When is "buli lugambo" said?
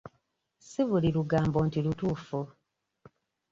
0.89-1.57